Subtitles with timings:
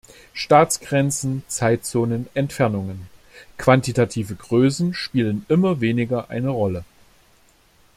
[0.33, 3.05] Staatsgrenzen, Zeitzonen, Entfernungen,
[3.59, 6.85] quantitative Größe spielen immer weniger eine Rolle.